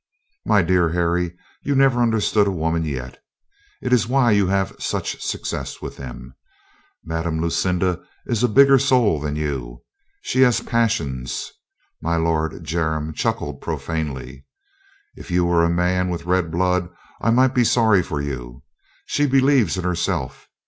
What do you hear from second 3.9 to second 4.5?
Is why you